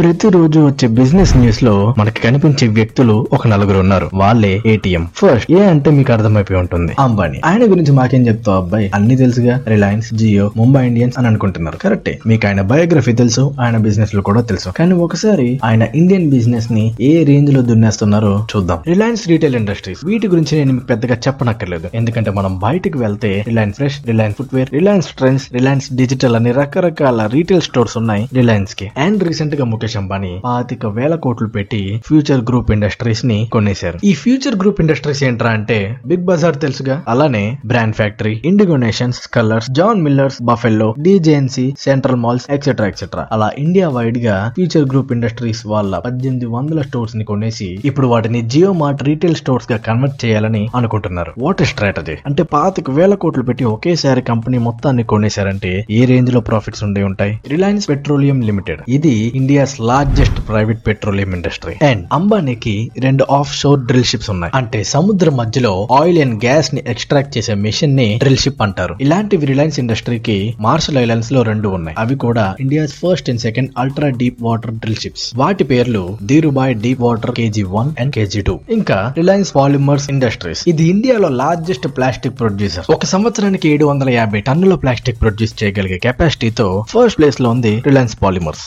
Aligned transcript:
ప్రతిరోజు 0.00 0.60
వచ్చే 0.60 0.88
బిజినెస్ 0.88 1.36
న్యూస్లో 1.36 1.94
మనకి 1.98 2.20
కనిపించే 2.20 2.68
వ్యక్తులు 2.68 3.26
ఒక 3.32 3.48
నలుగురు 3.48 3.78
ఉన్నారు. 3.78 4.10
వాళ్ళే 4.14 4.60
ఏటీఎం 4.66 5.08
ఫస్ట్ 5.16 5.52
ఏ 5.52 5.64
అంటే 5.64 5.90
మీకు 5.90 6.12
అర్థమైపోయి 6.12 6.60
ఉంటుంది. 6.60 6.92
అంబానీ. 7.00 7.40
ఆయన 7.44 7.62
గురించి 7.62 7.92
మాకేం 7.92 8.26
చెప్తావు? 8.26 8.62
అబ్బాయి 8.62 8.90
అన్ని 8.94 9.16
తెలుసుగా? 9.16 9.64
రిలయన్స్ 9.68 10.14
జియో 10.14 10.50
ముంబై 10.56 10.86
ఇండియన్స్ 10.86 11.18
అని 11.18 11.26
అనుకుంటున్నారు. 11.26 11.76
కరెక్టే 11.76 12.18
మీకు 12.26 12.46
ఆయన 12.46 12.60
బయోగ్రఫీ 12.60 13.12
తెలుసు 13.12 13.54
ఆయన 13.60 13.76
బిజినెస్లు 13.76 14.22
కూడా 14.22 14.40
తెలుసు. 14.40 14.68
కానీ 14.68 14.92
ఒకసారి 14.92 15.60
ఆయన 15.64 15.86
ఇండియన్ 15.94 16.30
బిజినెస్ని 16.30 16.94
ఏ 17.00 17.24
రేంజ్లో 17.24 17.62
దున్నేస్తున్నారో 17.62 18.46
చూద్దాం. 18.56 18.78
రిలయన్స్ 18.86 19.28
రీటైల్ 19.28 19.56
ఇండస్ట్రీస్ 19.56 20.00
వీటి 20.04 20.28
గురించి 20.28 20.58
నేను 20.58 20.72
మీకు 20.72 20.86
పెద్దగా 20.86 21.14
చెప్పనక్కర్లేదు. 21.14 21.88
ఎందుకంటే 21.94 22.30
మనం 22.30 22.58
బయటకు 22.58 22.98
వెళ్తే 22.98 23.44
Reliance 23.48 23.76
Fresh 23.76 23.96
Reliance 24.06 24.36
Footwear 24.38 24.68
Reliance 24.72 25.06
Trends 25.06 25.52
Reliance 25.52 25.92
Digital 25.92 26.36
అని 26.36 26.52
రకరకాల 26.52 27.26
రీటైల్ 27.26 27.60
స్టోర్స్ 27.60 27.96
ఉన్నాయి 27.96 28.28
రిలయన్స్కి. 28.34 28.90
అండ్ 28.98 29.24
రీసెంట్గా 29.24 29.64
ముఖేష్ 29.64 29.89
అంబానీ 29.96 30.40
పాతిక 30.44 30.86
వేల 30.86 31.14
కోట్లు 31.14 31.48
పెట్టి 31.48 32.02
ఫ్యూచర్ 32.06 32.40
గ్రూప్ 32.40 32.70
ఇండస్ట్రీస్ని 32.70 33.48
కొనేశారు. 33.52 33.98
ఈ 34.04 34.12
ఫ్యూచర్ 34.14 34.56
గ్రూప్ 34.56 34.80
ఇండస్ట్రీస్ 34.80 35.24
ఏంట్రా 35.24 35.50
అంటే 35.50 35.96
బిగ్ 36.06 36.24
బజార్ 36.24 36.60
తెలుసుగా? 36.60 37.02
అలానే 37.08 37.58
Brand 37.66 37.94
Factory 37.94 38.40
Indigo 38.44 38.76
Nations 38.76 39.28
Colors 39.28 39.70
John 39.70 40.02
Millers 40.02 40.42
Buffalo 40.42 40.94
DJNC 40.98 41.74
Central 41.78 42.16
malls 42.16 42.46
etcetera 42.50 42.86
etcetera 42.86 43.28
అలా 43.32 43.50
ఇండియా 43.58 43.88
వైడ్గా 43.88 44.52
ఫ్యూచర్ 44.54 44.84
గ్రూప్ 44.84 45.12
ఇండస్ట్రీస్ 45.12 45.66
వాళ్ళ 45.66 45.98
పద్దెనిమిది 45.98 46.46
వందల 46.46 46.82
స్టోర్స్ని 46.82 47.24
కొనేసి 47.24 47.80
ఇప్పుడు 47.84 48.06
వాటిని 48.06 48.42
జియో 48.42 48.72
మార్ట్ 48.72 49.02
రీటైల్ 49.02 49.34
స్టోర్స్గా 49.34 49.76
కన్వర్ట్ 49.76 50.24
చేయాలని 50.24 50.68
అనుకుంటున్నారు. 50.74 51.32
వాట్ 51.38 51.62
స్ట్రాటజీ 51.62 52.16
అంటే 52.26 52.42
పాతిక 52.42 52.90
వేల 52.90 53.14
కోట్లు 53.14 53.42
పెట్టి 53.42 53.64
ఒకేసారి 53.64 54.22
కంపెనీ 54.22 54.58
మొత్తాన్ని 54.58 55.04
కొనేశారంటే 55.04 55.86
ఏ 55.90 56.04
రేంజ్లో 56.04 56.40
ప్రాఫిట్స్ 56.40 56.84
ఉండే 56.84 57.02
ఉంటాయి? 57.02 57.40
రిలయన్స్ 57.48 57.88
పెట్రోలియం 57.88 58.40
లిమిటెడ్ 58.40 58.80
ఇది 58.88 59.32
India's 59.34 59.79
largest 59.88 60.38
private 60.48 60.80
petroleum 60.88 61.32
industry 61.38 61.74
and 61.88 62.02
అంబానీకి 62.18 62.74
రెండు 63.06 63.24
ఆఫ్ 63.38 63.52
షోర్ 63.60 63.80
డ్రిల్ 63.88 64.08
షిప్స్ 64.10 64.30
ఉన్నాయి. 64.34 64.52
అంటే 64.60 64.80
సముద్ర 64.94 65.30
మధ్యలో 65.40 65.72
ఆయిల్ 65.98 66.18
అండ్ 66.24 66.36
గ్యాస్ని 66.44 66.82
ఎక్స్ట్రాక్ట్ 66.92 67.32
చేసే 67.36 67.54
మిషన్ని 67.66 68.08
డ్రిల్ 68.22 68.40
షిప్ 68.44 68.62
అంటారు. 68.66 68.94
ఇలాంటివి 69.06 69.48
రిలయన్స్ 69.52 69.78
ఇండస్ట్రీకి 69.82 70.38
మార్షల్ 70.66 71.00
ఐలాండ్స్లో 71.04 71.42
రెండు 71.50 71.68
ఉన్నాయి. 71.78 71.96
అవి 72.04 72.16
కూడా 72.26 72.46
India's 72.64 72.94
first 73.02 73.30
and 73.32 73.42
second 73.46 73.70
ultra 73.84 74.10
deep 74.22 74.40
water 74.48 74.74
drill 74.82 75.00
ships 75.04 75.26
వాటి 75.42 75.66
పేర్లు 75.72 76.02
Dhirubhai 76.32 76.74
deep 76.84 77.02
water 77.06 77.34
KG 77.40 77.64
one 77.76 77.90
and 78.02 78.14
KG 78.18 78.42
two 78.48 78.56
ఇంకా 78.78 78.98
రిలయన్స్ 79.20 79.52
పాలిమర్స్ 79.58 80.08
ఇండస్ట్రీస్ 80.14 80.62
ఇది 80.72 80.86
ఇండియాలో 80.94 81.30
లార్జెస్ట్ 81.42 81.88
ప్లాస్టిక్ 81.98 82.36
ప్రొడ్యూసర్ 82.42 82.86
ఒక 82.96 83.06
సంవత్సరానికి 83.14 83.68
ఏడు 83.72 83.86
వందల 83.90 84.10
యాభై 84.18 84.42
టన్నుల 84.48 84.76
ప్లాస్టిక్ 84.84 85.20
ప్రొడ్యూస్ 85.22 85.56
చేయగలిగే 85.62 85.98
కెపాసిటీతో 86.06 86.68
ఫస్ట్ 86.92 87.18
ప్లేస్లో 87.20 87.50
ఉంది 87.56 87.74
రిలయన్స్ 87.88 88.16
పాలిమర్స్ 88.24 88.64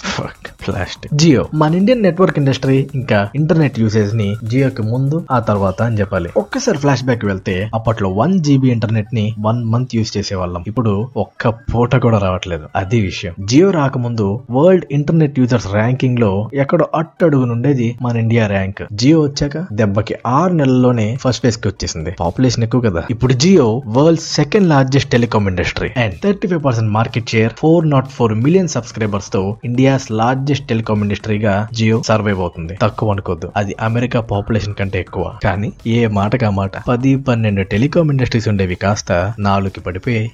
ప్లాస్టిక్ 0.66 0.93
జియో. 1.14 1.46
మన 1.54 1.76
ఇండియన్ 1.76 2.04
నెట్వర్క్ 2.04 2.40
ఇండస్ట్రీ 2.40 2.90
ఇంకా 2.96 3.30
ఇంటర్నెట్ 3.36 3.80
యూసేజ్ని 3.80 4.36
జియోకి 4.44 4.82
ముందు 4.82 5.26
ఆ 5.32 5.40
తర్వాత 5.40 5.82
అని 5.82 6.00
చెప్పాలి. 6.00 6.30
ఒక్కసారి 6.38 6.78
ఫ్లాష్ 6.78 7.04
బ్యాక్ 7.04 7.26
వెళ్తే 7.26 7.70
అప్పట్లో 7.76 8.10
వన్ 8.10 8.40
జీబీ 8.40 8.68
ఇంటర్నెట్ని 8.68 9.36
వన్ 9.40 9.64
మంత్ 9.64 9.96
యూస్ 9.96 10.18
చేసే 10.18 10.36
వాళ్ళం 10.36 10.64
ఇప్పుడు 10.68 11.10
ఒక్క 11.18 11.48
పూట 11.48 11.96
కూడా 11.96 12.18
రావట్లేదు. 12.18 12.64
అది 12.76 13.02
విషయం. 13.02 13.34
జియో 13.46 13.72
రాకముందు 13.72 14.42
వరల్డ్ 14.52 14.86
ఇంటర్నెట్ 14.92 15.40
యూజర్స్ 15.40 15.74
ర్యాంకింగ్లో 15.74 16.50
ఎక్కడో 16.54 16.86
అట్టడుగు 16.96 17.46
నుండేది 17.46 17.96
మన 18.02 18.18
ఇండియా 18.18 18.48
ర్యాంక్. 18.48 18.84
జియో 18.94 19.22
వచ్చాక 19.22 19.66
దెబ్బకి 19.74 20.16
ఆరు 20.28 20.54
నెలల్లోనే 20.54 21.18
ఫస్ట్ 21.22 21.44
ప్లేస్కి 21.44 21.68
వచ్చేసింది. 21.68 22.12
పాపులేషన్ 22.12 22.64
ఎక్కువ 22.64 22.82
కదా. 22.82 23.04
ఇప్పుడు 23.10 23.34
Jio 23.34 23.82
world 23.88 24.22
second 24.22 24.70
largest 24.70 25.12
telecom 25.12 25.48
industry. 25.48 25.90
And 25.98 26.16
thirty 26.24 26.48
five 26.48 26.66
percent 26.66 26.92
market 26.92 27.30
share 27.30 27.54
four 27.58 27.90
not 27.90 28.10
four 28.10 28.34
million 28.34 28.68
సబ్స్క్రైబర్స్తో 28.68 29.58
India's 29.66 30.12
largest 30.12 30.68
telecom 30.84 31.04
ఇండస్ట్రీగా 31.04 31.68
జియో 31.74 32.02
సర్వైవ్ 32.04 32.40
అవుతుంది 32.40 32.78
తక్కువ 32.82 33.12
అనుకోద్దు. 33.12 33.52
అది 33.56 33.76
అమెరికా 33.82 34.22
పాపులేషన్ 34.22 34.74
కంటే 34.76 35.00
ఎక్కువ. 35.00 35.36
కానీ 35.44 35.74
ఏ 35.88 36.08
మాటగా 36.08 36.50
మాట? 36.50 36.72
పది 36.88 37.16
పన్నెండు 37.16 37.62
టెలికామ్ 37.62 38.12
ఇండస్ట్రీస్ 38.12 38.48
ఉండేవి 38.48 38.76
కాస్త 38.76 39.34
నాలుగుకి 39.40 39.80
పడిపోయాయి. 39.80 40.32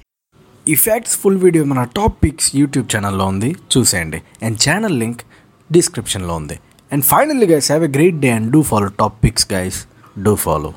ఈ 0.68 0.74
ఫ్యాక్ట్స్ 0.74 1.18
ఫుల్ 1.18 1.38
వీడియో 1.38 1.64
మన 1.64 1.86
టాప్ 1.96 2.24
పిక్స్ 2.24 2.56
యూట్యూబ్ 2.56 2.96
ఛానల్లో 2.96 3.26
ఉంది. 3.26 3.56
చూసేయండి. 3.76 4.22
అండ్ 4.42 4.58
ఛానల్ 4.68 4.98
లింక్ 4.98 5.20
డిస్క్రిప్షన్లో 5.72 6.34
ఉంది. 6.34 6.58
And 6.92 7.04
finally 7.04 7.46
guys 7.46 7.72
have 7.72 7.84
a 7.84 7.88
great 7.88 8.20
day 8.20 8.30
and 8.30 8.52
do 8.52 8.62
follow 8.62 8.86
Top 9.00 9.24
Picks 9.24 9.52
guys 9.52 9.84
do 10.22 10.34
follow 10.34 10.72